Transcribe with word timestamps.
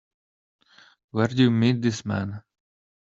Where'd 1.11 1.37
you 1.37 1.51
meet 1.51 1.83
this 1.83 2.03
man? 2.07 2.41